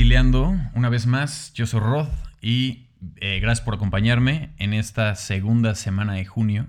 [0.00, 2.08] Reptileando, una vez más, yo soy Rod
[2.40, 6.68] y eh, gracias por acompañarme en esta segunda semana de junio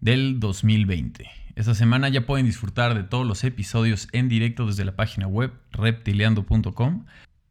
[0.00, 1.30] del 2020.
[1.56, 5.52] Esta semana ya pueden disfrutar de todos los episodios en directo desde la página web
[5.72, 7.04] reptileando.com,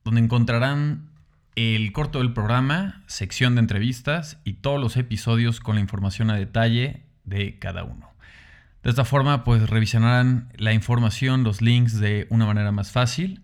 [0.04, 1.12] donde encontrarán
[1.56, 6.38] el corto del programa, sección de entrevistas y todos los episodios con la información a
[6.38, 8.10] detalle de cada uno.
[8.82, 13.43] De esta forma, pues revisarán la información, los links de una manera más fácil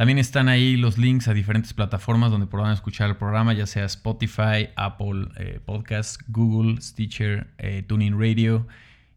[0.00, 3.84] también están ahí los links a diferentes plataformas donde podrán escuchar el programa, ya sea
[3.84, 8.66] Spotify, Apple eh, Podcasts, Google, Stitcher, eh, Tuning Radio.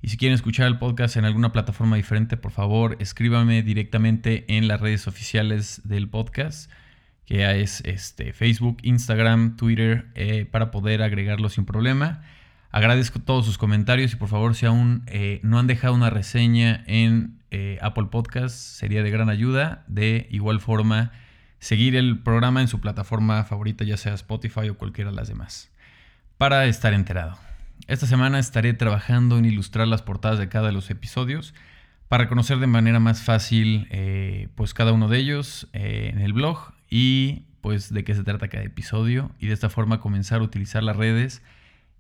[0.02, 4.68] Y si quieren escuchar el podcast en alguna plataforma diferente, por favor, escríbame directamente en
[4.68, 6.70] las redes oficiales del podcast,
[7.26, 12.24] que es este, Facebook, Instagram, Twitter, eh, para poder agregarlo sin problema.
[12.72, 15.06] Agradezco todos sus comentarios y por favor, si aún
[15.44, 19.86] no han dejado una reseña en eh, Apple Podcast sería de gran ayuda.
[19.88, 21.12] De igual forma,
[21.60, 25.72] seguir el programa en su plataforma favorita, ya sea Spotify o cualquiera de las demás,
[26.40, 27.38] para estar enterado.
[27.88, 31.54] Esta semana estaré trabajando en ilustrar las portadas de cada de los episodios
[32.08, 36.34] para conocer de manera más fácil eh, pues cada uno de ellos eh, en el
[36.34, 40.44] blog y pues de qué se trata cada episodio y de esta forma comenzar a
[40.44, 41.44] utilizar las redes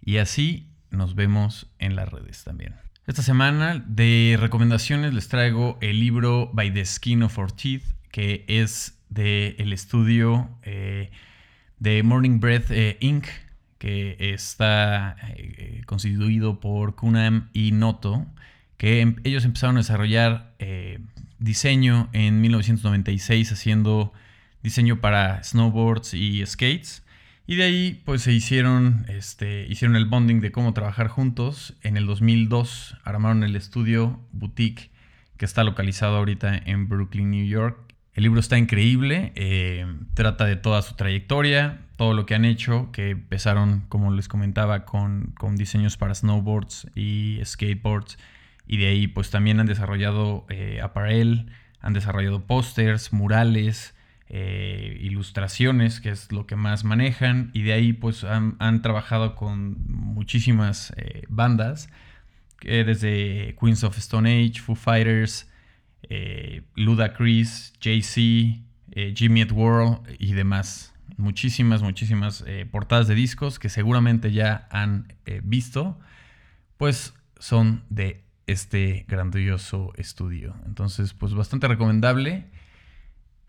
[0.02, 2.76] y así nos vemos en las redes también.
[3.06, 8.46] Esta semana de recomendaciones les traigo el libro By the Skin of Our Teeth, que
[8.48, 11.12] es del el estudio eh,
[11.80, 13.28] de Morning Breath eh, Inc.,
[13.78, 18.26] que está eh, constituido por Kunam y Noto,
[18.78, 20.54] que em, ellos empezaron a desarrollar
[21.40, 24.14] diseño en 1996 haciendo
[24.62, 27.04] diseño para snowboards y skates.
[27.45, 31.75] Y de ahí, pues se hicieron, este, hicieron el bonding de cómo trabajar juntos.
[31.81, 34.91] En el 2002 armaron el estudio Boutique,
[35.35, 37.77] que está localizado ahorita en Brooklyn, New York.
[38.13, 42.91] El libro está increíble, eh, trata de toda su trayectoria, todo lo que han hecho,
[42.91, 48.18] que empezaron, como les comentaba, con, con diseños para snowboards y skateboards.
[48.68, 51.47] Y de ahí, pues también han desarrollado eh, apparel,
[51.81, 53.95] han desarrollado pósters, murales,
[54.35, 59.77] eh, ilustraciones, que es lo que más manejan, y de ahí pues han, trabajado con
[59.85, 61.88] muchísimas eh, bandas,
[62.59, 65.51] desde Queens of Stone Age, Foo Fighters,
[66.09, 68.59] eh, Ludacris, Jay-Z,
[69.16, 70.95] Jimmy at World y demás.
[71.17, 75.13] Muchísimas, muchísimas portadas de discos que seguramente ya han
[75.44, 76.00] visto,
[76.77, 80.55] pues son de este grandioso estudio.
[80.65, 82.45] Entonces, pues bastante recomendable.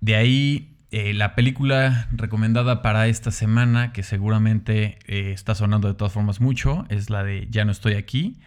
[0.01, 5.95] De ahí eh, la película recomendada para esta semana, que seguramente eh, está sonando de
[5.95, 8.39] todas formas mucho, es la de Ya no estoy aquí,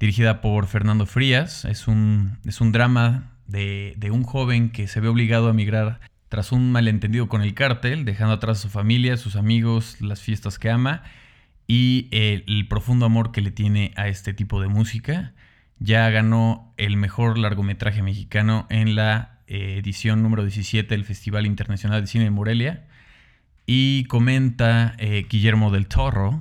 [0.00, 1.64] dirigida por Fernando Frías.
[1.64, 6.50] Es un, es un drama de, un joven que se ve obligado a emigrar tras
[6.50, 10.70] un malentendido con el cártel, dejando atrás a su familia, sus amigos, las fiestas que
[10.70, 11.04] ama
[11.68, 15.32] y el profundo amor que le tiene a este tipo de música.
[15.78, 22.06] Ya ganó el mejor largometraje mexicano en la edición número 17 del Festival Internacional de
[22.06, 22.86] Cine de Morelia.
[23.66, 26.40] Y comenta eh, Guillermo del Toro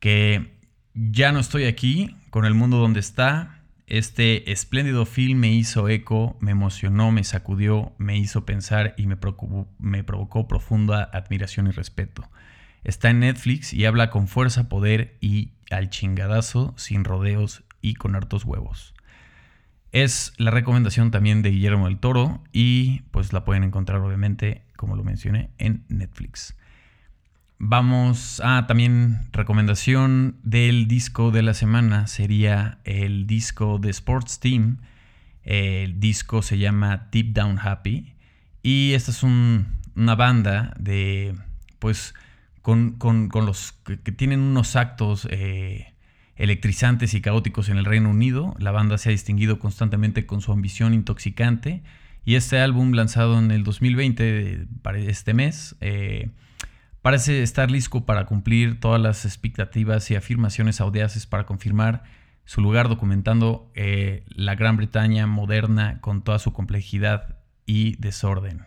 [0.00, 0.56] que
[0.94, 3.62] ya no estoy aquí con el mundo donde está.
[3.86, 9.16] Este espléndido film me hizo eco, me emocionó, me sacudió, me hizo pensar y me,
[9.78, 12.28] me provocó profunda admiración y respeto.
[12.82, 18.16] Está en Netflix y habla con fuerza, poder y al chingadazo, sin rodeos y con
[18.16, 18.95] hartos huevos.
[19.92, 24.96] Es la recomendación también de Guillermo del Toro y pues la pueden encontrar obviamente, como
[24.96, 26.56] lo mencioné, en Netflix.
[27.58, 34.78] Vamos a también recomendación del disco de la semana, sería el disco de Sports Team.
[35.42, 38.14] El disco se llama Deep Down Happy
[38.62, 41.34] y esta es una banda de
[41.78, 42.14] pues
[42.62, 45.94] con, los que, tienen unos actos eh,
[46.36, 48.54] electrizantes y caóticos en el Reino Unido.
[48.58, 51.82] La banda se ha distinguido constantemente con su ambición intoxicante
[52.24, 56.30] y este álbum lanzado en el 2020, para este mes, eh,
[57.00, 62.02] parece estar listo para cumplir todas las expectativas y afirmaciones audaces para confirmar
[62.44, 68.64] su lugar documentando eh, la Gran Bretaña moderna con toda su complejidad y desorden.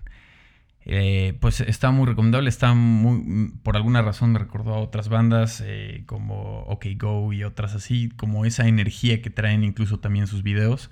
[0.91, 5.61] Eh, pues está muy recomendable, está muy, por alguna razón me recordó a otras bandas
[5.63, 10.41] eh, como OK Go y otras así, como esa energía que traen incluso también sus
[10.41, 10.89] videos.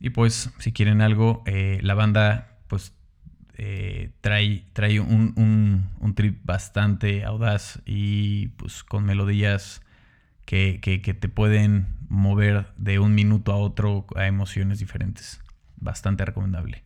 [0.00, 2.94] Y pues si quieren algo, eh, la banda pues
[4.22, 9.82] trae, trae un, trip bastante audaz y pues con melodías
[10.46, 15.40] que, que te pueden mover de un minuto a otro a emociones diferentes.
[15.76, 16.82] Bastante recomendable.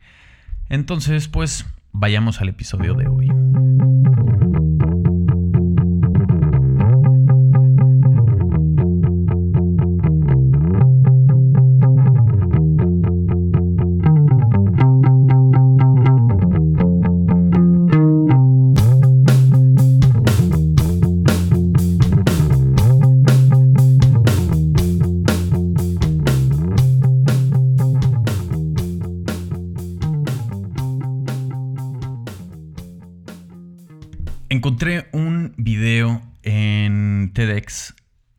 [0.68, 3.30] Entonces pues vayamos al episodio de hoy.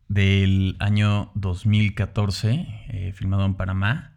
[0.08, 4.12] Del año 2014, eh, filmado en Panamá,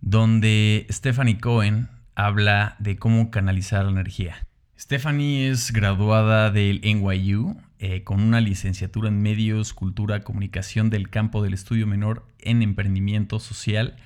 [0.00, 4.46] donde Stephanie Cohen habla de cómo canalizar la energía.
[4.78, 11.42] Stephanie es graduada del NYU eh, con una licenciatura en medios, cultura, comunicación del campo
[11.42, 13.96] del estudio menor en emprendimiento social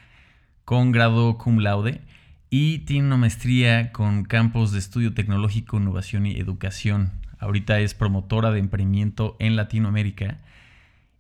[0.65, 2.01] con grado cum laude
[2.49, 7.13] y tiene una maestría con campos de estudio tecnológico, innovación y educación.
[7.39, 10.39] Ahorita es promotora de emprendimiento en Latinoamérica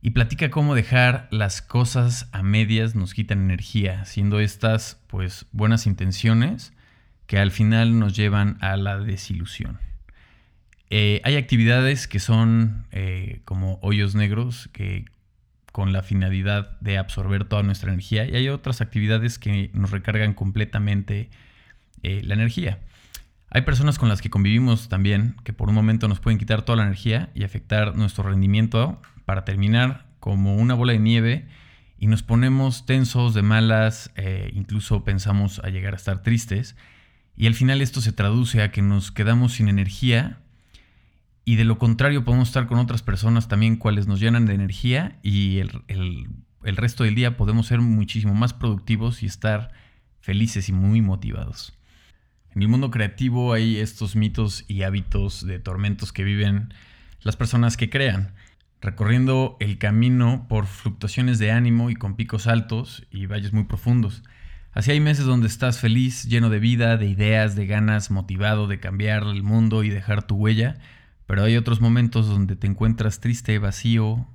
[0.03, 5.87] y platica cómo dejar las cosas a medias nos quitan energía, siendo estas pues buenas
[5.87, 6.73] intenciones
[7.29, 9.79] que al final nos llevan a la desilusión.
[10.91, 15.07] Eh, hay actividades que son eh, como hoyos negros que
[15.71, 20.35] con la finalidad de absorber toda nuestra energía y hay otras actividades que nos recargan
[20.35, 21.31] completamente
[22.03, 22.81] eh, la energía.
[23.55, 26.77] Hay personas con las que convivimos también que por un momento nos pueden quitar toda
[26.77, 31.47] la energía y afectar nuestro rendimiento para terminar como una bola de nieve
[31.99, 36.77] y nos ponemos tensos, de malas, eh, incluso pensamos a llegar a estar tristes
[37.37, 40.39] y al final esto se traduce a que nos quedamos sin energía
[41.45, 45.19] y de lo contrario, podemos estar con otras personas también cuales nos llenan de energía
[45.23, 45.69] y el,
[46.63, 49.73] resto del día podemos ser muchísimo más productivos y estar
[50.21, 51.77] felices y muy motivados.
[52.55, 56.75] En el mundo creativo hay estos mitos y hábitos de tormentos que viven
[57.23, 58.35] las personas que crean,
[58.83, 64.23] recorriendo el camino por fluctuaciones de ánimo y con picos altos y valles muy profundos.
[64.73, 68.81] Así hay meses donde estás feliz, lleno de vida, de ideas, de ganas, motivado de
[68.81, 70.77] cambiar el mundo y dejar tu huella,
[71.27, 74.27] pero hay otros momentos donde te encuentras triste, vacío,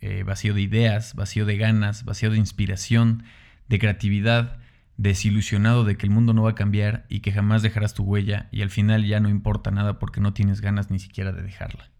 [0.00, 3.24] eh, vacío de ideas, vacío de ganas, vacío de inspiración,
[3.68, 4.59] de creatividad,
[5.00, 8.48] desilusionado de que el mundo no va a cambiar y que jamás dejarás tu huella
[8.52, 11.90] y al final ya no importa nada porque no tienes ganas ni siquiera de dejarla.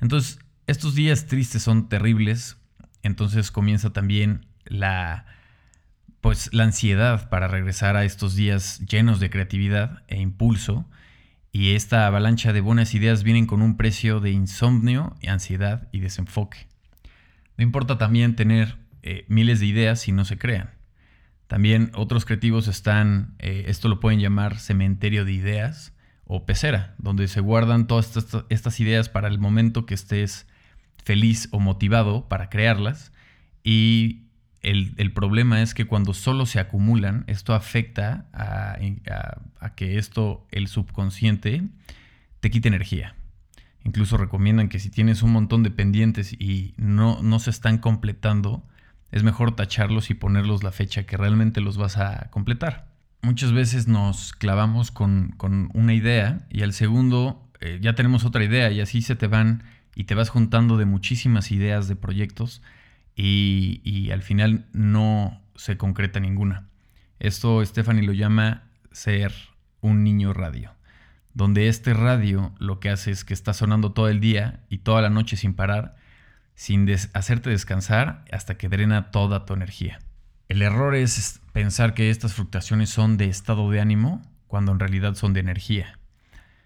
[0.00, 2.56] Entonces, estos días tristes son terribles,
[3.02, 5.26] entonces comienza también la
[6.22, 10.88] pues la ansiedad para regresar a estos días llenos de creatividad e impulso
[11.52, 16.68] y esta avalancha de buenas ideas vienen con un precio de insomnio, ansiedad y desenfoque.
[17.58, 20.70] No importa también tener eh, miles de ideas si no se crean.
[21.46, 25.92] También otros creativos están, eh, esto lo pueden llamar cementerio de ideas
[26.24, 28.16] o pecera, donde se guardan todas
[28.48, 30.46] estas, ideas para el momento que estés
[31.04, 33.12] feliz o motivado para crearlas
[33.62, 34.22] y
[34.62, 38.78] el, problema es que cuando solo se acumulan, esto afecta a,
[39.76, 41.62] que esto, el subconsciente,
[42.40, 43.14] te quite energía.
[43.84, 48.66] Incluso recomiendan que si tienes un montón de pendientes y no se están completando,
[49.10, 52.88] es mejor tacharlos y ponerlos la fecha que realmente los vas a completar.
[53.22, 55.34] Muchas veces nos clavamos con,
[55.72, 59.62] una idea y al segundo eh, ya tenemos otra idea y así se te van
[59.94, 62.62] y te vas juntando de muchísimas ideas de proyectos
[63.16, 66.68] y, al final no se concreta ninguna.
[67.18, 69.32] Esto Stephanie lo llama ser
[69.80, 70.72] un niño radio,
[71.32, 75.00] donde este radio lo que hace es que está sonando todo el día y toda
[75.00, 75.96] la noche sin parar,
[76.54, 79.98] sin hacerte descansar hasta que drena toda tu energía.
[80.48, 85.14] El error es pensar que estas fluctuaciones son de estado de ánimo cuando en realidad
[85.14, 85.98] son de energía.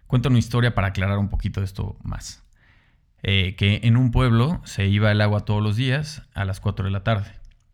[0.07, 2.43] Cuento una historia para aclarar un poquito esto más.
[3.23, 6.85] Eh, que en un pueblo se iba el agua todos los días a las 4
[6.85, 7.33] de la tarde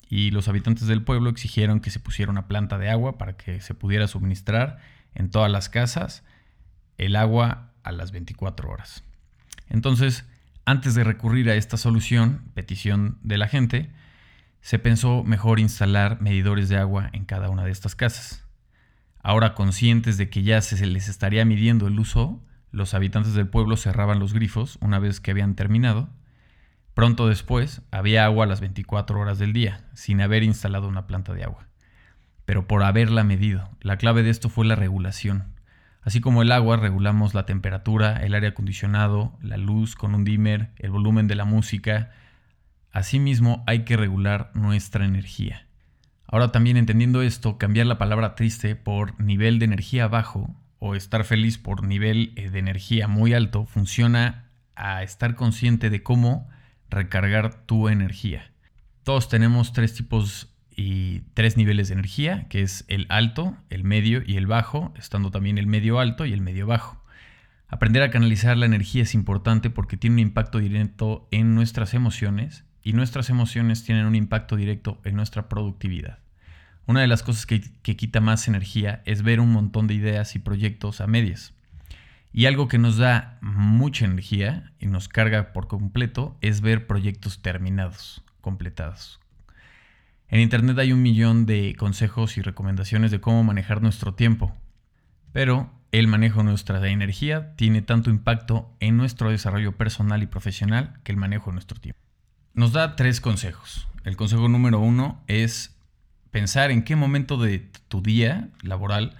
[0.09, 3.61] y los habitantes del pueblo exigieron que se pusiera una planta de agua para que
[3.61, 4.79] se pudiera suministrar
[5.15, 6.25] en todas las casas
[6.99, 9.05] el agua a las 24 horas.
[9.69, 10.25] Entonces,
[10.65, 13.91] antes de recurrir a esta solución, petición de la gente,
[14.61, 18.45] se pensó mejor instalar medidores de agua en cada una de estas casas.
[19.23, 23.77] Ahora conscientes de que ya se les estaría midiendo el uso, los habitantes del pueblo
[23.77, 26.09] cerraban los grifos una vez que habían terminado.
[26.93, 31.35] Pronto después había agua a las 24 horas del día, sin haber instalado una planta
[31.35, 31.69] de agua.
[32.45, 35.54] Pero por haberla medido, la clave de esto fue la regulación.
[36.05, 40.71] Así como el agua, regulamos la temperatura, el aire acondicionado, la luz con un dimmer,
[40.77, 42.13] el volumen de la música.
[42.93, 45.67] Asimismo, hay que regular nuestra energía.
[46.27, 51.25] Ahora también entendiendo esto, cambiar la palabra triste por nivel de energía bajo o estar
[51.25, 56.49] feliz por nivel eh, de energía muy alto funciona a estar consciente de cómo
[56.91, 58.51] recargar tu energía.
[59.05, 64.23] Todos tenemos tres tipos y tres niveles de energía, que es el alto, el medio
[64.27, 67.03] y el bajo, estando también el medio alto y el medio bajo.
[67.69, 72.65] Aprender a canalizar la energía es importante porque tiene un impacto directo en nuestras emociones
[72.83, 76.19] y nuestras emociones tienen un impacto directo en nuestra productividad.
[76.87, 80.37] Una de las cosas que, que quita más energía es ver un montón de ideas
[80.37, 81.55] y proyectos a medias.
[82.33, 87.41] Y algo que nos da mucha energía y nos carga por completo es ver proyectos
[87.41, 89.21] terminados, completados.
[90.35, 94.53] En Internet hay un millón de consejos y recomendaciones de cómo manejar nuestro tiempo,
[95.31, 100.99] pero el manejo de nuestra energía tiene tanto impacto en nuestro desarrollo personal y profesional
[101.05, 102.01] que el manejo de nuestro tiempo.
[102.53, 103.87] Nos da tres consejos.
[104.03, 105.77] El consejo número uno es
[106.33, 109.17] pensar en qué momento de tu día laboral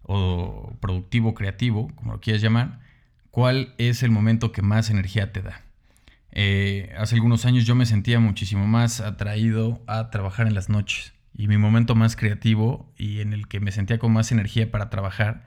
[0.00, 2.80] o productivo, creativo, como lo quieras llamar,
[3.30, 5.63] cuál es el momento que más energía te da.
[6.36, 11.14] Eh, hace algunos años yo me sentía muchísimo más atraído a trabajar en las noches
[11.32, 14.90] y mi momento más creativo y en el que me sentía con más energía para
[14.90, 15.46] trabajar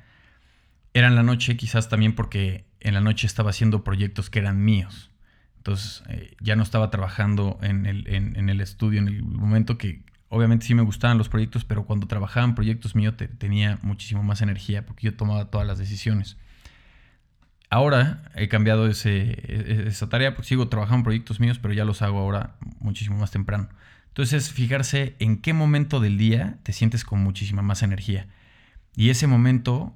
[0.94, 4.64] era en la noche, quizás también porque en la noche estaba haciendo proyectos que eran
[4.64, 5.12] míos.
[5.58, 10.04] Entonces eh, ya no estaba trabajando en el, en el, estudio en el momento que
[10.30, 14.42] obviamente sí me gustaban los proyectos, pero cuando trabajaba en proyectos míos tenía muchísimo más
[14.42, 16.38] energía porque yo tomaba todas las decisiones.
[17.70, 21.86] Ahora he cambiado ese, e, esa tarea porque sigo trabajando en proyectos míos, pero ya
[21.86, 23.70] los hago ahora muchísimo más temprano.
[24.08, 28.28] Entonces, fijarse en qué momento del día te sientes con muchísima más energía.
[28.96, 29.96] Y ese momento,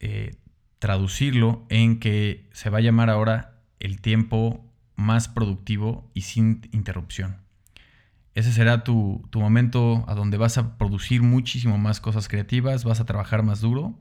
[0.00, 0.34] eh,
[0.80, 4.64] traducirlo en que se va a llamar ahora el tiempo
[4.96, 7.36] más productivo y sin interrupción.
[8.34, 13.04] Ese será tu, momento a donde vas a producir muchísimo más cosas creativas, vas a
[13.04, 13.94] trabajar más duro.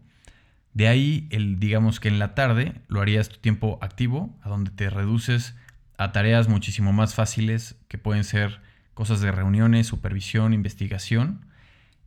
[0.74, 4.72] De ahí, el, digamos que en la tarde lo harías tu tiempo activo, a donde
[4.72, 5.56] te reduces
[5.98, 8.62] a tareas muchísimo más fáciles que pueden ser
[8.94, 11.46] cosas de reuniones, supervisión, investigación.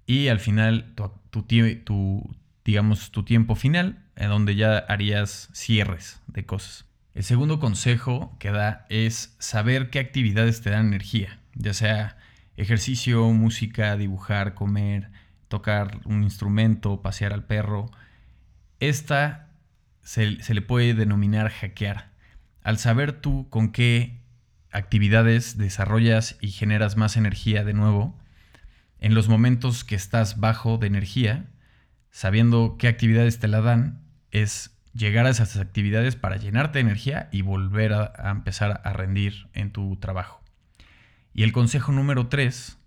[0.06, 0.94] Y al final,
[1.30, 6.86] tu, tu, digamos, tu tiempo final, en donde ya harías cierres de cosas.
[7.14, 12.16] El segundo consejo que da es saber qué actividades te dan energía ya sea
[12.56, 15.10] ejercicio, música, dibujar, comer,
[15.48, 17.90] tocar un instrumento, pasear al perro.
[18.80, 19.48] Esta
[20.02, 22.10] se, le puede denominar hackear.
[22.62, 24.20] Al saber tú con qué
[24.70, 28.18] actividades desarrollas y generas más energía de nuevo,
[28.98, 31.46] en los momentos que estás bajo de energía,
[32.10, 37.28] sabiendo qué actividades te la dan, es llegar a esas actividades para llenarte de energía
[37.32, 40.42] y volver a empezar a rendir en tu trabajo.
[41.34, 42.78] Y el consejo número tres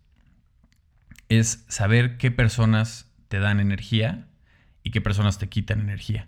[1.28, 4.29] es saber qué personas te dan energía
[4.90, 6.28] y qué personas te quitan energía.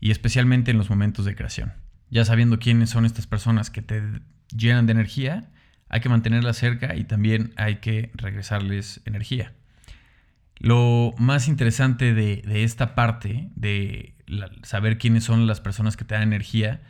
[0.00, 1.74] Y especialmente en los momentos de creación.
[2.10, 4.02] Ya sabiendo quiénes son estas personas que te
[4.52, 5.48] llenan de energía,
[5.88, 9.52] hay que mantenerlas cerca y también hay que regresarles energía.
[10.56, 14.16] Lo más interesante de, esta parte, de
[14.64, 16.82] saber quiénes son las personas que te dan energía,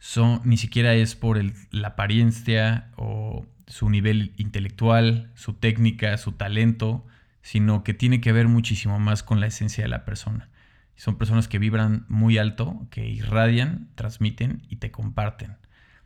[0.00, 7.06] son, ni siquiera es por la apariencia o su nivel intelectual, su técnica, su talento,
[7.42, 10.50] sino que tiene que ver muchísimo más con la esencia de la persona.
[10.96, 15.56] Son personas que vibran muy alto, que irradian, transmiten y te comparten.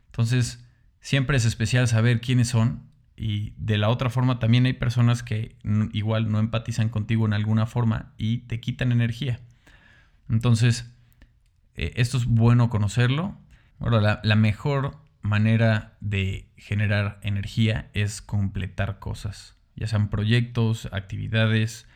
[0.07, 0.63] Entonces,
[1.01, 2.83] siempre es especial saber quiénes son
[3.15, 5.57] y de la otra forma también hay personas que
[5.93, 9.39] igual no empatizan contigo en alguna forma y te quitan energía.
[10.29, 10.91] Entonces,
[11.75, 13.37] eh, esto es bueno conocerlo.
[13.79, 21.87] La, la mejor manera de generar energía es completar cosas, ya sean proyectos, actividades,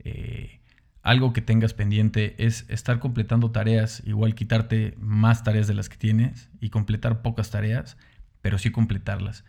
[0.00, 0.60] eh,
[1.02, 5.96] algo que tengas pendiente es estar completando tareas, igual quitarte más tareas de las que
[5.96, 7.96] tienes y completar pocas tareas,
[8.40, 9.44] pero sí completarlas.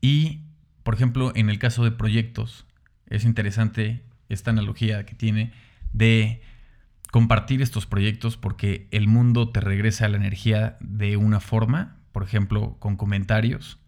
[0.00, 0.40] Y,
[0.82, 2.66] por ejemplo, en el caso de proyectos,
[3.08, 5.52] es interesante esta analogía que tiene
[5.92, 6.42] de
[7.10, 12.76] compartir estos proyectos porque el mundo te regresa la energía de una forma por ejemplo,
[12.78, 13.78] con comentarios,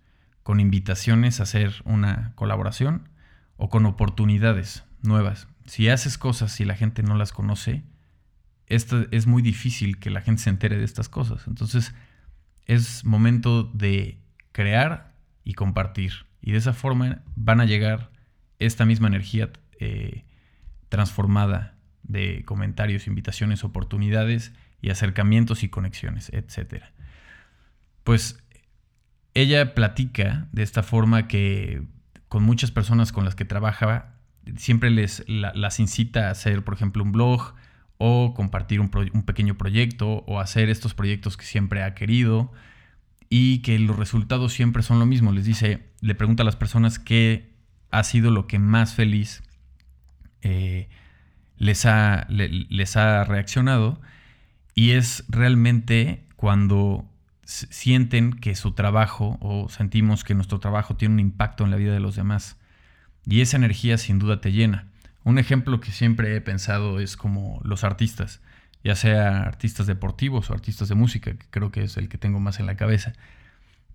[0.42, 3.08] con invitaciones a hacer una colaboración
[3.56, 5.48] o con oportunidades nuevas.
[5.66, 7.82] Si haces cosas y la gente no las conoce,
[8.66, 11.46] esto es muy difícil que la gente se entere de estas cosas.
[11.46, 11.94] Entonces,
[12.66, 14.20] es momento de
[14.52, 16.26] crear y compartir.
[16.40, 18.10] Y de esa forma van a llegar
[18.58, 20.24] esta misma energía eh,
[20.88, 26.94] transformada de comentarios, invitaciones, oportunidades y acercamientos y conexiones, etcétera
[28.04, 28.38] pues
[29.32, 31.82] ella platica de esta forma que
[32.34, 34.16] con muchas personas con las que trabajaba,
[34.56, 37.54] siempre les las incita a hacer, por ejemplo, un blog
[37.96, 42.50] o compartir un, pequeño proyecto o hacer estos proyectos que siempre ha querido
[43.30, 45.30] y que los resultados siempre son lo mismo.
[45.30, 47.52] Les dice, le pregunta a las personas qué
[47.92, 49.44] ha sido lo que más feliz
[50.42, 50.88] eh,
[51.56, 54.00] les, ha, les ha reaccionado
[54.74, 57.08] y es realmente cuando
[57.44, 61.92] sienten que su trabajo o sentimos que nuestro trabajo tiene un impacto en la vida
[61.92, 62.58] de los demás.
[63.26, 64.88] Y esa energía sin duda te llena.
[65.24, 68.40] Un ejemplo que siempre he pensado es como los artistas,
[68.82, 72.40] ya sea artistas deportivos o artistas de música, que creo que es el que tengo
[72.40, 73.14] más en la cabeza.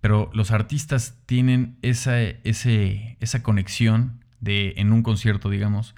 [0.00, 5.94] Pero los artistas tienen esa, ese, esa conexión de, en un concierto, digamos,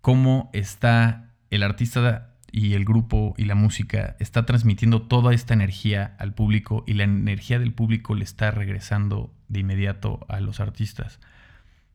[0.00, 6.16] cómo está el artista y el grupo y la música está transmitiendo toda esta energía
[6.18, 11.20] al público y la energía del público le está regresando de inmediato a los artistas.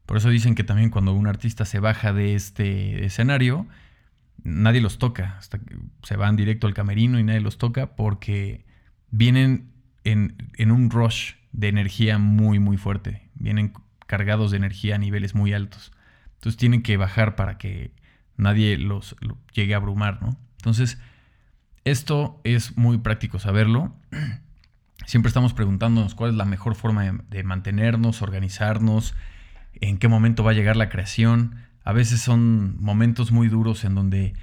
[0.05, 3.67] Por eso dicen que también cuando un artista se baja de este escenario,
[4.43, 8.65] nadie los toca, hasta que se van directo al camerino y nadie los toca porque
[9.10, 9.72] vienen
[10.03, 13.74] en, en un rush de energía muy, muy fuerte, vienen
[14.05, 15.91] cargados de energía a niveles muy altos.
[16.36, 17.91] Entonces tienen que bajar para que
[18.37, 19.15] nadie los,
[19.53, 20.37] llegue a abrumar, ¿no?
[20.57, 20.97] Entonces,
[21.85, 23.93] esto es muy práctico saberlo.
[25.05, 29.15] Siempre estamos preguntándonos cuál es la mejor forma de, mantenernos, organizarnos,
[29.73, 31.55] en qué momento va a llegar la creación.
[31.83, 34.33] A veces son momentos muy duros en donde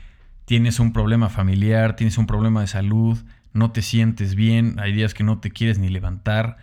[0.44, 3.18] tienes un problema familiar, tienes un problema de salud,
[3.54, 6.58] no te sientes bien, hay días que no te quieres ni levantar.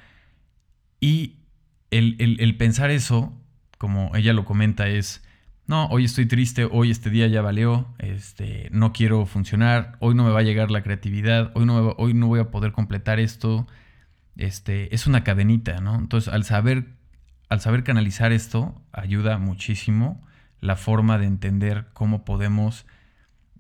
[1.00, 1.38] Y
[1.90, 3.34] el pensar eso,
[3.80, 5.24] como ella lo comenta, es
[5.68, 10.24] no, hoy estoy triste, hoy este día ya valió, este, no quiero funcionar, hoy no
[10.24, 13.68] me va a llegar la creatividad, hoy no, hoy no voy a poder completar esto.
[14.38, 15.96] Este, es una cadenita, ¿no?
[15.96, 16.86] Entonces, al saber,
[17.50, 20.26] al saber canalizar esto, ayuda muchísimo
[20.62, 22.86] la forma de entender cómo podemos,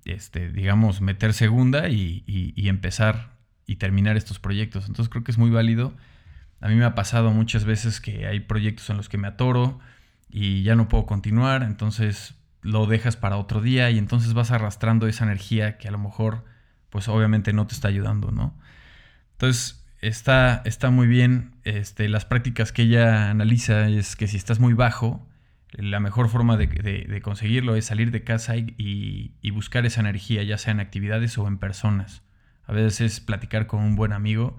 [0.05, 3.31] este, digamos, meter segunda y, y empezar
[3.65, 4.87] y terminar estos proyectos.
[4.87, 5.93] Entonces, creo que es muy válido.
[6.61, 9.79] A mí me ha pasado muchas veces que hay proyectos en los que me atoro,
[10.29, 15.07] y ya no puedo continuar, entonces lo dejas para otro día y entonces vas arrastrando
[15.07, 16.43] esa energía que a lo mejor
[16.89, 18.57] pues obviamente no te está ayudando, ¿no?
[19.33, 24.59] Entonces está, está muy bien, este, las prácticas que ella analiza es que si estás
[24.59, 25.27] muy bajo,
[25.73, 30.71] la mejor forma de, conseguirlo es salir de casa y, buscar esa energía, ya sea
[30.71, 32.23] en actividades o en personas.
[32.65, 34.57] A veces es platicar con un buen amigo,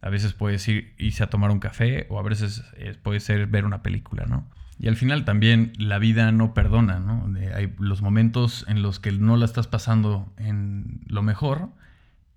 [0.00, 3.46] a veces puedes ir, irse a tomar un café o a veces eh, puede ser
[3.46, 4.48] ver una película, ¿no?
[4.78, 7.28] Y al final también la vida no perdona, ¿no?
[7.54, 11.70] hay los momentos en los que no la estás pasando en lo mejor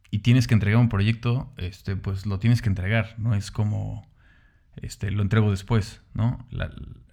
[0.09, 4.07] y tienes que entregar un proyecto, este, pues lo tienes que entregar, no es como
[4.75, 6.47] este, lo entrego después, ¿no?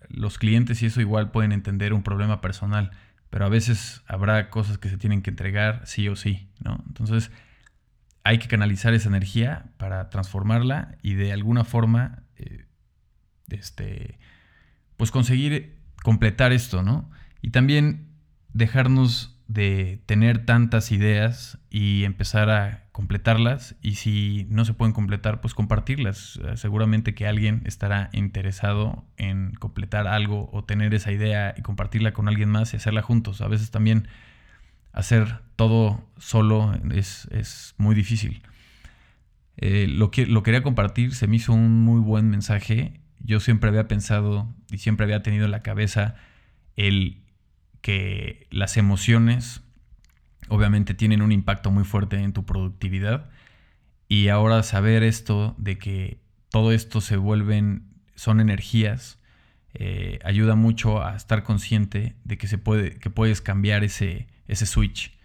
[0.09, 2.93] los clientes y eso igual pueden entender un problema personal,
[3.29, 6.83] pero a veces habrá cosas que se tienen que entregar sí o sí, ¿no?
[6.87, 7.31] Entonces
[8.25, 12.65] hay que canalizar esa energía para transformarla y de alguna forma, eh,
[13.51, 14.19] este
[14.99, 17.11] pues conseguir completar esto, ¿no?
[17.41, 18.09] Y también
[18.53, 25.41] dejarnos de tener tantas ideas y empezar a completarlas y si no se pueden completar,
[25.41, 26.39] pues compartirlas.
[26.57, 32.29] Seguramente que alguien estará interesado en completar algo o tener esa idea y compartirla con
[32.29, 33.41] alguien más y hacerla juntos.
[33.41, 34.09] A veces también
[34.93, 38.43] hacer todo solo es, muy difícil.
[39.57, 43.71] Eh, lo, que, lo quería compartir, se me hizo un muy buen mensaje yo siempre
[43.71, 46.15] había pensado y siempre había tenido en la cabeza
[46.77, 47.23] el
[47.81, 49.63] que las emociones
[50.49, 53.31] obviamente tienen un impacto muy fuerte en tu productividad
[54.09, 56.19] y ahora saber esto de que
[56.51, 59.21] todo esto se vuelven, son energías,
[59.75, 64.65] eh, ayuda mucho a estar consciente de que, se puede, que puedes cambiar ese, ese
[64.65, 65.17] switch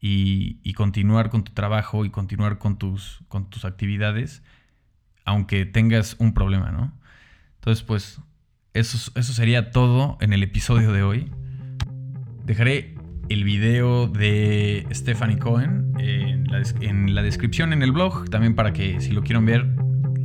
[0.00, 4.42] y, y, continuar con tu trabajo y continuar con tus, con tus actividades,
[5.24, 6.92] aunque tengas un problema, ¿no?
[7.58, 8.20] Entonces, pues,
[8.74, 11.30] eso, eso sería todo en el episodio de hoy.
[12.44, 16.46] Dejaré el video de Stephanie Cohen en
[17.14, 19.66] la, descripción en el blog, también para que si lo quieren ver,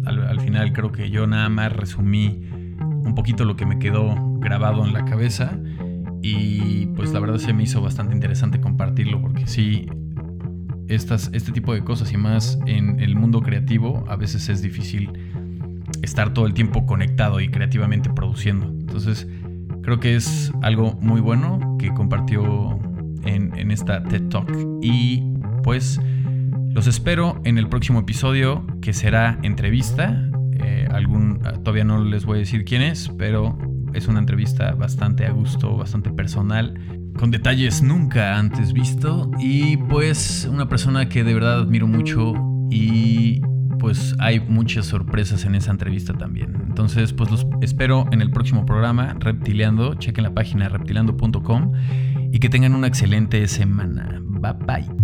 [0.05, 2.47] al, final creo que yo nada más resumí
[2.79, 5.57] un poquito lo que me quedó grabado en la cabeza
[6.21, 9.87] y pues la verdad se me hizo bastante interesante compartirlo porque sí,
[10.87, 15.11] estas, este tipo de cosas y más en el mundo creativo a veces es difícil
[16.03, 18.67] estar todo el tiempo conectado y creativamente produciendo.
[18.67, 19.27] Entonces,
[19.81, 22.79] creo que es algo muy bueno que compartió
[23.25, 24.51] en, esta TED Talk.
[24.81, 25.23] Y
[25.63, 25.99] pues
[26.71, 30.29] los espero en el próximo episodio que será entrevista.
[30.51, 33.57] Eh, algún, todavía no les voy a decir quién es, pero
[33.93, 36.73] es una entrevista bastante a gusto, bastante personal
[37.17, 42.33] con detalles nunca antes visto y pues una persona que de verdad admiro mucho
[42.69, 43.39] y
[43.83, 46.55] pues hay muchas sorpresas en esa entrevista también.
[46.69, 49.95] Entonces, pues los espero en el próximo programa, Reptiliando.
[49.95, 51.73] Chequen la página reptiliando.com
[52.31, 54.21] y que tengan una excelente semana.
[54.23, 55.02] Bye bye.